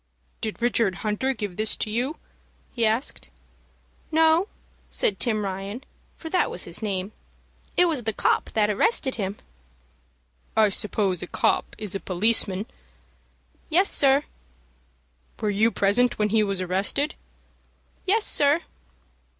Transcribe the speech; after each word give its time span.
"Did 0.41 0.63
Richard 0.63 0.95
Hunter 1.05 1.31
give 1.31 1.57
this 1.57 1.75
to 1.75 1.91
you?" 1.91 2.17
he 2.71 2.87
asked. 2.87 3.29
"No," 4.11 4.47
said 4.89 5.19
Tim 5.19 5.43
Ryan, 5.43 5.83
for 6.17 6.27
that 6.31 6.49
was 6.49 6.63
his 6.63 6.81
name. 6.81 7.11
"It 7.77 7.85
was 7.85 8.01
the 8.01 8.11
'copp' 8.11 8.49
that 8.53 8.71
arrested 8.71 9.13
him." 9.21 9.37
"I 10.57 10.69
suppose 10.69 11.21
a 11.21 11.27
'copp' 11.27 11.75
is 11.77 11.93
a 11.93 11.99
policeman." 11.99 12.65
"Yes, 13.69 13.91
sir." 13.91 14.23
"Were 15.39 15.51
you 15.51 15.69
present 15.69 16.17
when 16.17 16.29
he 16.29 16.41
was 16.41 16.61
arrested?" 16.61 17.13
"Yes, 18.07 18.25
sir." 18.25 18.61